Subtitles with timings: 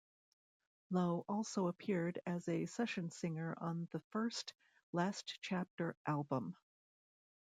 [0.89, 4.51] Lowe also appeared as a session singer on the first
[4.93, 6.57] Last Chapter album.